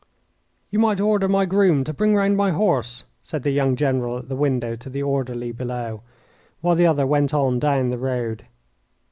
[0.71, 4.29] "You might order my groom to bring round my horse," said the young General at
[4.29, 6.01] the window to the orderly below,
[6.59, 8.47] while the other went on down the road.